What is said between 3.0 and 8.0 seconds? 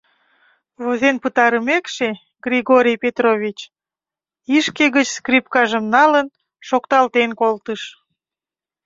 Петрович, ишке гыч скрипкажым налын, шокталтен колтыш.